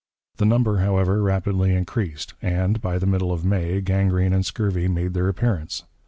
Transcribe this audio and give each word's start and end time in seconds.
The 0.37 0.45
number, 0.45 0.79
however, 0.79 1.21
rapidly 1.21 1.75
increased, 1.75 2.33
and, 2.41 2.81
by 2.81 2.97
the 2.97 3.05
middle 3.05 3.31
of 3.31 3.45
May, 3.45 3.81
gangrene 3.81 4.33
and 4.33 4.43
scurvy 4.43 4.87
made 4.87 5.13
their 5.13 5.27
appearance. 5.29 5.83